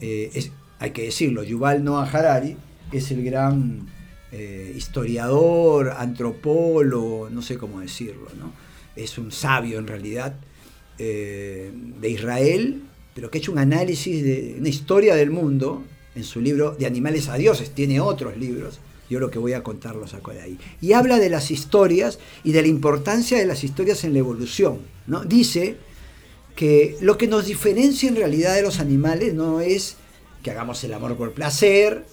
eh, 0.00 0.50
hay 0.78 0.90
que 0.90 1.02
decirlo, 1.02 1.42
Yuval 1.42 1.82
Noah 1.82 2.08
Harari 2.10 2.56
es 2.92 3.10
el 3.10 3.24
gran 3.24 3.88
eh, 4.30 4.72
historiador, 4.76 5.94
antropólogo, 5.96 7.28
no 7.30 7.42
sé 7.42 7.58
cómo 7.58 7.80
decirlo, 7.80 8.28
¿no? 8.38 8.64
es 8.96 9.18
un 9.18 9.32
sabio 9.32 9.78
en 9.78 9.86
realidad 9.86 10.34
eh, 10.98 11.72
de 12.00 12.08
Israel, 12.08 12.82
pero 13.14 13.30
que 13.30 13.38
ha 13.38 13.40
hecho 13.40 13.52
un 13.52 13.58
análisis 13.58 14.22
de 14.22 14.56
una 14.58 14.68
historia 14.68 15.14
del 15.14 15.30
mundo 15.30 15.84
en 16.14 16.22
su 16.22 16.40
libro 16.40 16.76
De 16.78 16.86
animales 16.86 17.28
a 17.28 17.34
dioses, 17.36 17.70
tiene 17.70 18.00
otros 18.00 18.36
libros, 18.36 18.78
yo 19.08 19.20
lo 19.20 19.30
que 19.30 19.38
voy 19.38 19.52
a 19.52 19.62
contar 19.62 19.96
lo 19.96 20.06
saco 20.06 20.32
de 20.32 20.42
ahí. 20.42 20.58
Y 20.80 20.92
habla 20.92 21.18
de 21.18 21.30
las 21.30 21.50
historias 21.50 22.18
y 22.42 22.52
de 22.52 22.62
la 22.62 22.68
importancia 22.68 23.38
de 23.38 23.46
las 23.46 23.64
historias 23.64 24.04
en 24.04 24.12
la 24.12 24.20
evolución. 24.20 24.80
¿no? 25.06 25.24
Dice 25.24 25.76
que 26.56 26.96
lo 27.00 27.18
que 27.18 27.26
nos 27.26 27.46
diferencia 27.46 28.08
en 28.08 28.16
realidad 28.16 28.54
de 28.54 28.62
los 28.62 28.80
animales 28.80 29.34
no 29.34 29.60
es 29.60 29.96
que 30.42 30.50
hagamos 30.50 30.82
el 30.84 30.94
amor 30.94 31.16
por 31.16 31.32
placer, 31.32 32.04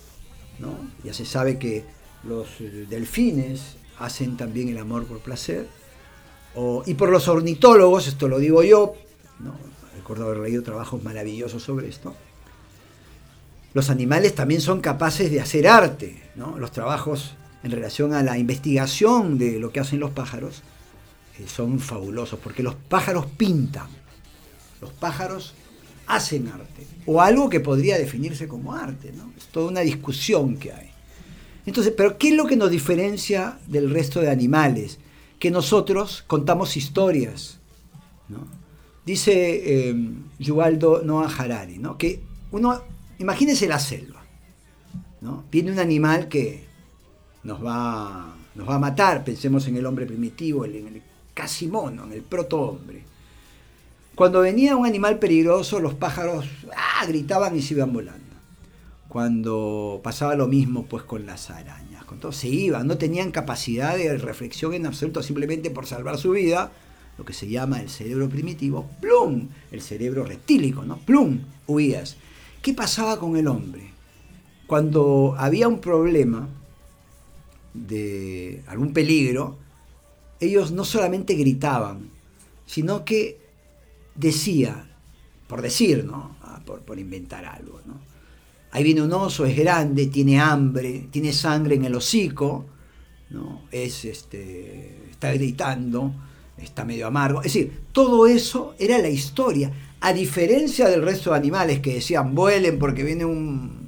¿no? 0.60 0.78
ya 1.04 1.14
se 1.14 1.26
sabe 1.26 1.60
que 1.60 1.84
los 2.24 2.48
delfines 2.90 3.78
hacen 3.98 4.38
también 4.38 4.70
el 4.70 4.78
amor 4.78 5.06
por 5.06 5.20
placer, 5.20 5.68
y 6.86 6.94
por 6.96 7.10
los 7.10 7.28
ornitólogos, 7.28 8.08
esto 8.08 8.28
lo 8.28 8.40
digo 8.40 8.64
yo, 8.64 8.96
¿no? 9.40 9.56
recuerdo 9.96 10.26
haber 10.26 10.40
leído 10.40 10.64
trabajos 10.64 11.04
maravillosos 11.04 11.64
sobre 11.64 11.88
esto, 11.88 12.16
los 13.74 13.90
animales 13.90 14.36
también 14.36 14.62
son 14.62 14.82
capaces 14.82 15.32
de 15.32 15.42
hacer 15.42 15.68
arte, 15.68 16.22
los 16.36 16.72
trabajos 16.72 17.36
en 17.64 17.72
relación 17.72 18.14
a 18.14 18.24
la 18.24 18.38
investigación 18.38 19.38
de 19.38 19.60
lo 19.60 19.72
que 19.72 19.80
hacen 19.80 20.00
los 20.00 20.12
pájaros 20.12 20.64
eh, 21.38 21.46
son 21.48 21.80
fabulosos, 21.80 22.40
porque 22.40 22.64
los 22.64 22.76
pájaros 22.76 23.28
pintan, 23.38 23.88
los 24.82 24.92
pájaros 24.92 25.54
hacen 26.08 26.48
arte, 26.48 26.86
o 27.06 27.22
algo 27.22 27.50
que 27.50 27.60
podría 27.60 27.98
definirse 27.98 28.48
como 28.48 28.74
arte. 28.74 29.14
Es 29.38 29.46
toda 29.48 29.70
una 29.70 29.82
discusión 29.82 30.58
que 30.58 30.74
hay. 30.74 30.90
Entonces, 31.66 31.94
¿pero 31.96 32.18
qué 32.18 32.30
es 32.30 32.36
lo 32.36 32.46
que 32.46 32.56
nos 32.56 32.72
diferencia 32.72 33.60
del 33.68 33.90
resto 33.90 34.20
de 34.20 34.30
animales? 34.30 34.98
Que 35.40 35.52
nosotros 35.52 36.24
contamos 36.28 36.76
historias. 36.76 37.60
Dice 39.06 39.90
eh, 39.90 39.96
Yuvaldo 40.40 41.02
Noah 41.04 41.34
Harari, 41.36 41.78
¿no? 41.78 41.98
Que 41.98 42.22
uno, 42.52 42.82
imagínense 43.22 43.68
la 43.68 43.80
selva, 43.80 44.22
¿no? 45.22 45.46
Viene 45.52 45.72
un 45.72 45.80
animal 45.80 46.28
que 46.28 46.66
nos 47.44 47.64
va, 47.64 48.36
nos 48.56 48.70
va 48.70 48.76
a 48.76 48.80
matar, 48.80 49.24
pensemos 49.24 49.68
en 49.68 49.78
el 49.78 49.86
hombre 49.86 50.06
primitivo, 50.06 50.66
en 50.66 50.88
el 50.88 51.02
casi 51.34 51.68
mono, 51.68 52.04
en 52.04 52.14
el 52.14 52.22
protohombre 52.22 53.12
cuando 54.16 54.42
venía 54.42 54.76
un 54.76 54.86
animal 54.86 55.20
peligroso, 55.20 55.80
los 55.80 55.94
pájaros 55.94 56.46
ah, 56.76 57.06
gritaban 57.08 57.56
y 57.56 57.62
se 57.62 57.74
iban 57.74 57.94
volando. 57.94 58.22
Cuando 59.08 60.00
pasaba 60.04 60.36
lo 60.36 60.48
mismo 60.48 60.86
pues 60.86 61.04
con 61.04 61.26
las 61.26 61.50
arañas, 61.50 62.06
con 62.06 62.20
todo 62.20 62.32
se 62.32 62.48
iban, 62.48 62.88
no 62.88 62.98
tenían 62.98 63.32
capacidad 63.32 63.96
de 63.98 64.18
reflexión 64.18 64.74
en 64.74 64.86
absoluto, 64.86 65.24
simplemente 65.24 65.72
por 65.72 65.86
salvar 65.86 66.18
su 66.18 66.32
vida, 66.32 66.72
lo 67.18 67.26
que 67.26 67.34
se 67.34 67.48
llama 67.48 67.82
el 67.82 67.90
cerebro 67.90 68.30
primitivo, 68.30 68.90
plum, 69.02 69.48
el 69.72 69.82
cerebro 69.82 70.24
reptílico, 70.24 70.84
¿no? 70.84 70.98
Plum, 70.98 71.40
huías. 71.68 72.16
¿Qué 72.62 72.74
pasaba 72.74 73.18
con 73.18 73.36
el 73.38 73.48
hombre? 73.48 73.92
Cuando 74.68 75.36
había 75.38 75.68
un 75.68 75.80
problema 75.80 76.48
de 77.74 78.64
algún 78.68 78.94
peligro, 78.94 79.58
ellos 80.40 80.72
no 80.72 80.86
solamente 80.86 81.34
gritaban, 81.34 82.10
sino 82.66 83.04
que 83.04 83.40
decía, 84.16 84.88
por 85.48 85.62
decir, 85.62 86.06
¿no? 86.06 86.36
Ah, 86.42 86.62
por, 86.66 87.00
inventar 87.00 87.46
algo, 87.46 87.82
¿no? 87.86 88.00
Ahí 88.72 88.84
viene 88.84 89.02
un 89.02 89.12
oso, 89.12 89.46
es 89.46 89.58
grande, 89.58 90.08
tiene 90.08 90.40
hambre, 90.40 91.08
tiene 91.12 91.34
sangre 91.34 91.76
en 91.76 91.86
el 91.86 91.96
hocico, 91.96 92.66
¿no? 93.32 93.64
Es, 93.72 94.06
este, 94.06 95.10
está 95.10 95.34
gritando, 95.34 96.14
está 96.58 96.86
medio 96.86 97.08
amargo. 97.08 97.42
Es 97.42 97.54
decir, 97.54 97.82
todo 97.92 98.28
eso 98.28 98.76
era 98.80 98.98
la 99.00 99.10
historia. 99.10 99.72
A 100.02 100.14
diferencia 100.14 100.90
del 100.90 101.04
resto 101.04 101.30
de 101.30 101.38
animales 101.38 101.80
que 101.80 101.94
decían 101.94 102.34
vuelen 102.34 102.80
porque 102.80 103.04
viene 103.04 103.24
un, 103.24 103.88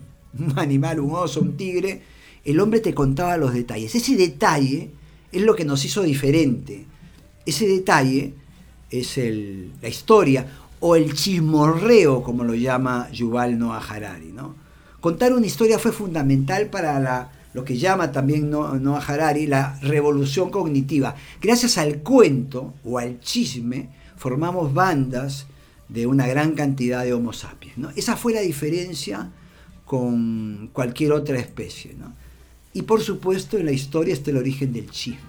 animal, 0.55 0.99
un 0.99 1.15
oso, 1.15 1.41
un 1.41 1.57
tigre, 1.57 2.01
el 2.45 2.59
hombre 2.59 2.79
te 2.79 2.93
contaba 2.93 3.35
los 3.37 3.53
detalles. 3.53 3.95
Ese 3.95 4.15
detalle 4.15 4.91
es 5.31 5.41
lo 5.41 5.55
que 5.55 5.65
nos 5.65 5.83
hizo 5.85 6.03
diferente. 6.03 6.85
Ese 7.45 7.67
detalle 7.67 8.33
es 8.91 9.17
el, 9.17 9.71
la 9.81 9.89
historia 9.89 10.45
o 10.79 10.95
el 10.95 11.13
chismorreo, 11.13 12.21
como 12.21 12.43
lo 12.43 12.53
llama 12.53 13.09
Yuval 13.11 13.57
Noah 13.57 13.83
Harari. 13.89 14.31
¿no? 14.31 14.55
Contar 14.99 15.33
una 15.33 15.47
historia 15.47 15.79
fue 15.79 15.91
fundamental 15.91 16.67
para 16.67 16.99
la, 16.99 17.31
lo 17.53 17.65
que 17.65 17.77
llama 17.77 18.11
también 18.11 18.51
Noah 18.51 19.03
Harari 19.05 19.47
la 19.47 19.79
revolución 19.81 20.51
cognitiva. 20.51 21.15
Gracias 21.41 21.77
al 21.77 21.99
cuento 21.99 22.75
o 22.83 22.99
al 22.99 23.19
chisme 23.19 23.89
formamos 24.15 24.73
bandas 24.73 25.47
de 25.93 26.07
una 26.07 26.25
gran 26.25 26.53
cantidad 26.53 27.03
de 27.03 27.13
Homo 27.13 27.33
sapiens. 27.33 27.77
¿no? 27.77 27.91
Esa 27.95 28.17
fue 28.17 28.33
la 28.33 28.41
diferencia 28.41 29.31
con 29.85 30.71
cualquier 30.73 31.11
otra 31.11 31.37
especie. 31.37 31.93
¿no? 31.93 32.15
Y 32.73 32.81
por 32.81 33.01
supuesto 33.01 33.59
en 33.59 33.67
la 33.67 33.71
historia 33.71 34.15
está 34.15 34.31
el 34.31 34.37
origen 34.37 34.73
del 34.73 34.89
chisme, 34.89 35.19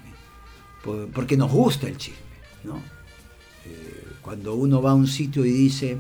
porque 1.13 1.37
nos 1.37 1.53
gusta 1.53 1.87
el 1.87 1.99
chisme. 1.99 2.19
¿no? 2.65 2.81
Cuando 4.23 4.55
uno 4.55 4.81
va 4.81 4.93
a 4.93 4.95
un 4.95 5.07
sitio 5.07 5.45
y 5.45 5.51
dice, 5.51 5.99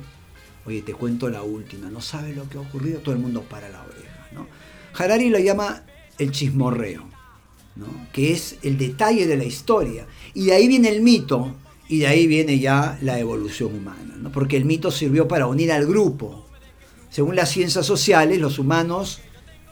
oye, 0.64 0.80
te 0.80 0.94
cuento 0.94 1.28
la 1.28 1.42
última, 1.42 1.90
no 1.90 2.00
sabe 2.00 2.34
lo 2.34 2.48
que 2.48 2.56
ha 2.56 2.62
ocurrido, 2.62 3.00
todo 3.00 3.14
el 3.14 3.20
mundo 3.20 3.42
para 3.42 3.68
la 3.68 3.82
oreja. 3.82 4.28
¿no? 4.32 4.46
Harari 4.96 5.28
lo 5.28 5.38
llama 5.38 5.82
el 6.16 6.30
chismorreo, 6.30 7.04
¿no? 7.76 7.86
que 8.14 8.32
es 8.32 8.56
el 8.62 8.78
detalle 8.78 9.26
de 9.26 9.36
la 9.36 9.44
historia. 9.44 10.06
Y 10.32 10.46
de 10.46 10.54
ahí 10.54 10.68
viene 10.68 10.88
el 10.88 11.02
mito, 11.02 11.54
y 11.88 11.98
de 11.98 12.06
ahí 12.06 12.26
viene 12.26 12.58
ya 12.58 12.98
la 13.02 13.18
evolución 13.18 13.74
humana, 13.74 14.16
¿no? 14.18 14.32
porque 14.32 14.56
el 14.56 14.64
mito 14.64 14.90
sirvió 14.90 15.28
para 15.28 15.46
unir 15.46 15.72
al 15.72 15.86
grupo. 15.86 16.46
Según 17.10 17.36
las 17.36 17.50
ciencias 17.50 17.86
sociales, 17.86 18.40
los 18.40 18.58
humanos, 18.58 19.20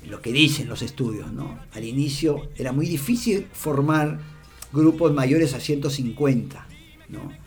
lo 0.09 0.21
que 0.21 0.33
dicen 0.33 0.69
los 0.69 0.83
estudios, 0.83 1.33
¿no? 1.33 1.59
al 1.73 1.85
inicio 1.85 2.51
era 2.57 2.73
muy 2.73 2.87
difícil 2.87 3.47
formar 3.53 4.21
grupos 4.73 5.13
mayores 5.13 5.55
a 5.55 5.61
150. 5.61 6.67
¿no? 7.09 7.43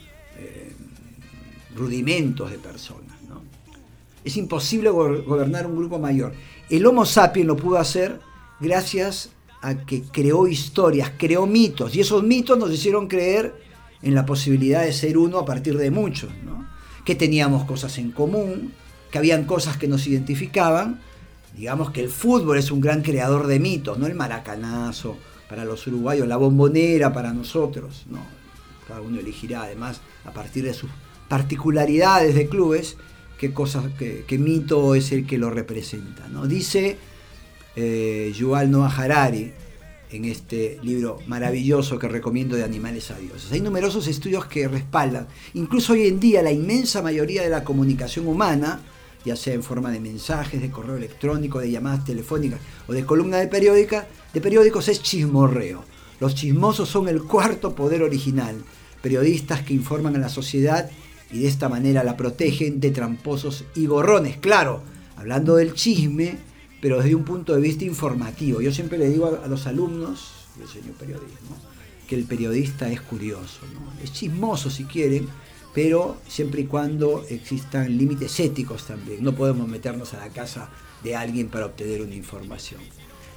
rudimentos 1.75 2.49
de 2.49 2.57
personas. 2.57 3.21
¿no? 3.27 3.41
Es 4.23 4.37
imposible 4.37 4.89
gobernar 4.89 5.67
un 5.67 5.75
grupo 5.75 5.99
mayor. 5.99 6.33
El 6.69 6.85
Homo 6.85 7.05
sapiens 7.05 7.47
lo 7.47 7.55
pudo 7.55 7.77
hacer 7.77 8.19
gracias 8.59 9.29
a 9.61 9.85
que 9.85 10.03
creó 10.03 10.47
historias, 10.47 11.11
creó 11.17 11.45
mitos, 11.45 11.95
y 11.95 12.01
esos 12.01 12.23
mitos 12.23 12.57
nos 12.57 12.71
hicieron 12.71 13.07
creer 13.07 13.64
en 14.05 14.13
la 14.13 14.25
posibilidad 14.25 14.83
de 14.83 14.93
ser 14.93 15.17
uno 15.17 15.39
a 15.39 15.45
partir 15.45 15.77
de 15.77 15.89
muchos, 15.89 16.29
¿no? 16.45 16.65
que 17.03 17.15
teníamos 17.15 17.65
cosas 17.65 17.97
en 17.97 18.11
común, 18.11 18.71
que 19.11 19.17
habían 19.17 19.45
cosas 19.45 19.77
que 19.77 19.87
nos 19.87 20.05
identificaban, 20.05 20.99
digamos 21.57 21.89
que 21.89 22.01
el 22.01 22.09
fútbol 22.09 22.59
es 22.59 22.69
un 22.69 22.81
gran 22.81 23.01
creador 23.01 23.47
de 23.47 23.59
mitos, 23.59 23.97
no 23.97 24.05
el 24.05 24.13
maracanazo 24.13 25.17
para 25.49 25.65
los 25.65 25.87
uruguayos, 25.87 26.27
la 26.27 26.37
bombonera 26.37 27.11
para 27.13 27.33
nosotros, 27.33 28.05
¿no? 28.07 28.19
cada 28.87 29.01
uno 29.01 29.19
elegirá 29.19 29.63
además 29.63 30.01
a 30.23 30.31
partir 30.31 30.63
de 30.65 30.75
sus 30.75 30.91
particularidades 31.27 32.35
de 32.35 32.47
clubes, 32.47 32.97
qué, 33.39 33.53
cosas, 33.53 33.85
qué, 33.97 34.37
mito 34.37 34.93
es 34.93 35.11
el 35.11 35.25
que 35.25 35.39
lo 35.39 35.49
representa. 35.49 36.27
¿no? 36.27 36.45
Dice 36.45 36.97
eh, 37.75 38.31
Yuval 38.35 38.69
Noah 38.69 38.95
Harari 38.95 39.51
en 40.11 40.25
este 40.25 40.79
libro 40.83 41.19
maravilloso 41.27 41.99
que 41.99 42.07
recomiendo 42.07 42.55
de 42.55 42.63
Animales 42.63 43.11
a 43.11 43.17
Dioses. 43.17 43.51
Hay 43.51 43.61
numerosos 43.61 44.07
estudios 44.07 44.45
que 44.45 44.67
respaldan, 44.67 45.27
incluso 45.53 45.93
hoy 45.93 46.07
en 46.07 46.19
día 46.19 46.41
la 46.41 46.51
inmensa 46.51 47.01
mayoría 47.01 47.41
de 47.41 47.49
la 47.49 47.63
comunicación 47.63 48.27
humana, 48.27 48.81
ya 49.25 49.35
sea 49.35 49.53
en 49.53 49.63
forma 49.63 49.91
de 49.91 49.99
mensajes, 49.99 50.61
de 50.61 50.69
correo 50.69 50.97
electrónico, 50.97 51.59
de 51.59 51.71
llamadas 51.71 52.05
telefónicas 52.05 52.59
o 52.87 52.93
de 52.93 53.05
columna 53.05 53.37
de, 53.37 53.47
periódica, 53.47 54.07
de 54.33 54.41
periódicos, 54.41 54.87
es 54.87 55.01
chismorreo. 55.01 55.83
Los 56.19 56.35
chismosos 56.35 56.87
son 56.87 57.07
el 57.09 57.23
cuarto 57.23 57.75
poder 57.75 58.03
original, 58.03 58.63
periodistas 59.01 59.63
que 59.63 59.73
informan 59.73 60.15
a 60.15 60.19
la 60.19 60.29
sociedad 60.29 60.89
y 61.31 61.39
de 61.39 61.47
esta 61.47 61.69
manera 61.69 62.03
la 62.03 62.15
protegen 62.15 62.79
de 62.79 62.91
tramposos 62.91 63.65
y 63.75 63.87
gorrones. 63.87 64.37
Claro, 64.37 64.81
hablando 65.17 65.55
del 65.55 65.73
chisme, 65.73 66.37
pero 66.85 66.97
desde 66.97 67.15
un 67.15 67.23
punto 67.23 67.55
de 67.55 67.61
vista 67.61 67.83
informativo. 67.83 68.61
Yo 68.61 68.71
siempre 68.71 68.99
le 68.99 69.09
digo 69.09 69.39
a, 69.43 69.47
los 69.47 69.65
alumnos, 69.65 70.29
yo 70.55 70.65
enseño 70.65 70.93
periodismo, 70.93 71.57
que 72.07 72.13
el 72.13 72.25
periodista 72.25 72.91
es 72.91 73.01
curioso, 73.01 73.61
es 74.03 74.13
chismoso 74.13 74.69
si 74.69 74.83
quieren, 74.83 75.27
pero 75.73 76.17
siempre 76.27 76.61
y 76.61 76.65
cuando 76.65 77.25
existan 77.27 77.97
límites 77.97 78.39
éticos 78.39 78.85
también. 78.85 79.23
No 79.23 79.33
podemos 79.33 79.67
meternos 79.67 80.13
a 80.13 80.19
la 80.19 80.29
casa 80.29 80.69
de 81.03 81.15
alguien 81.15 81.47
para 81.47 81.65
obtener 81.65 82.03
una 82.03 82.13
información. 82.13 82.81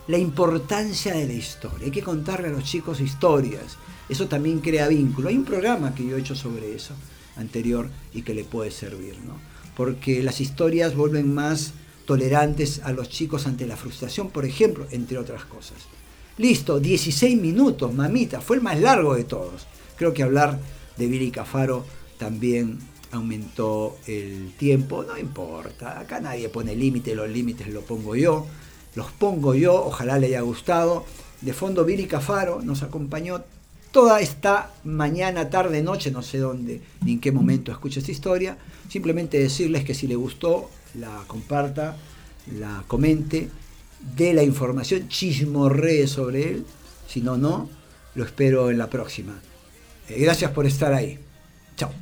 La 0.08 0.18
importancia 0.18 1.14
de 1.14 1.26
la 1.26 1.32
historia. 1.32 1.86
Hay 1.86 1.90
que 1.90 2.02
contarle 2.02 2.48
a 2.48 2.52
los 2.52 2.64
chicos 2.64 3.00
historias. 3.00 3.78
Eso 4.10 4.28
también 4.28 4.60
crea 4.60 4.88
vínculo. 4.88 5.30
Hay 5.30 5.38
un 5.38 5.46
programa 5.46 5.94
que 5.94 6.06
yo 6.06 6.18
he 6.18 6.20
hecho 6.20 6.34
sobre 6.34 6.74
eso 6.74 6.92
anterior 7.36 7.88
y 8.12 8.20
que 8.20 8.34
le 8.34 8.44
puede 8.44 8.70
servir, 8.70 9.16
¿no? 9.26 9.38
Porque 9.74 10.22
las 10.22 10.42
historias 10.42 10.94
vuelven 10.94 11.32
más 11.32 11.72
tolerantes 12.08 12.80
a 12.84 12.92
los 12.92 13.10
chicos 13.10 13.46
ante 13.46 13.66
la 13.66 13.76
frustración, 13.76 14.30
por 14.30 14.46
ejemplo, 14.46 14.86
entre 14.92 15.18
otras 15.18 15.44
cosas. 15.44 15.76
Listo, 16.38 16.80
16 16.80 17.38
minutos, 17.38 17.92
mamita, 17.92 18.40
fue 18.40 18.56
el 18.56 18.62
más 18.62 18.80
largo 18.80 19.14
de 19.14 19.24
todos. 19.24 19.66
Creo 19.94 20.14
que 20.14 20.22
hablar 20.22 20.58
de 20.96 21.06
Billy 21.06 21.30
Cafaro 21.30 21.84
también 22.16 22.78
aumentó 23.12 23.98
el 24.06 24.54
tiempo, 24.56 25.04
no 25.04 25.18
importa, 25.18 26.00
acá 26.00 26.18
nadie 26.18 26.48
pone 26.48 26.74
límite, 26.74 27.14
los 27.14 27.28
límites 27.28 27.68
los 27.68 27.84
pongo 27.84 28.16
yo, 28.16 28.46
los 28.94 29.12
pongo 29.12 29.54
yo, 29.54 29.74
ojalá 29.74 30.18
le 30.18 30.28
haya 30.28 30.40
gustado. 30.40 31.04
De 31.42 31.52
fondo 31.52 31.84
Billy 31.84 32.06
Cafaro 32.06 32.62
nos 32.62 32.82
acompañó 32.82 33.44
toda 33.90 34.22
esta 34.22 34.72
mañana, 34.82 35.50
tarde, 35.50 35.82
noche, 35.82 36.10
no 36.10 36.22
sé 36.22 36.38
dónde 36.38 36.80
ni 37.04 37.12
en 37.12 37.20
qué 37.20 37.32
momento 37.32 37.70
escucha 37.70 38.00
esta 38.00 38.12
historia. 38.12 38.56
Simplemente 38.88 39.38
decirles 39.38 39.84
que 39.84 39.92
si 39.92 40.06
le 40.06 40.16
gustó, 40.16 40.70
la 40.94 41.24
comparta, 41.26 41.96
la 42.58 42.84
comente, 42.86 43.48
dé 44.16 44.32
la 44.32 44.42
información, 44.42 45.08
chismorree 45.08 46.06
sobre 46.06 46.48
él. 46.48 46.66
Si 47.06 47.20
no, 47.20 47.36
no, 47.36 47.68
lo 48.14 48.24
espero 48.24 48.70
en 48.70 48.78
la 48.78 48.88
próxima. 48.88 49.38
Eh, 50.08 50.20
gracias 50.20 50.50
por 50.52 50.66
estar 50.66 50.92
ahí. 50.92 51.18
Chao. 51.76 51.92